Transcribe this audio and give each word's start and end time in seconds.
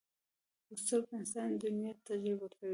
په 0.65 0.73
سترګو 0.81 1.13
انسان 1.19 1.49
دنیا 1.63 1.91
تجربه 2.07 2.47
کوي 2.55 2.69